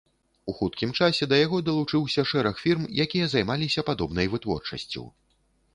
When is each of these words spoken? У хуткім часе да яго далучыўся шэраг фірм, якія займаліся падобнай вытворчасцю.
У 0.51 0.53
хуткім 0.61 0.93
часе 0.99 1.27
да 1.33 1.39
яго 1.45 1.59
далучыўся 1.67 2.21
шэраг 2.31 2.55
фірм, 2.63 2.83
якія 3.07 3.25
займаліся 3.35 3.81
падобнай 3.93 4.27
вытворчасцю. 4.35 5.03